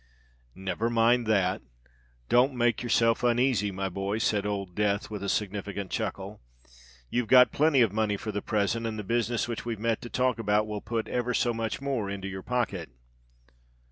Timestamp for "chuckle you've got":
5.91-7.51